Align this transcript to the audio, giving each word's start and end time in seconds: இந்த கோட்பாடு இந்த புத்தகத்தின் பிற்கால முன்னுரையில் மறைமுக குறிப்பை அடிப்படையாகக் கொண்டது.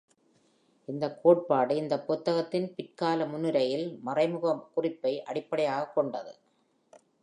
இந்த 0.89 1.15
கோட்பாடு 1.15 1.75
இந்த 1.75 1.99
புத்தகத்தின் 1.99 2.73
பிற்கால 2.75 3.25
முன்னுரையில் 3.25 3.99
மறைமுக 4.01 4.57
குறிப்பை 4.73 5.23
அடிப்படையாகக் 5.23 5.95
கொண்டது. 5.95 6.33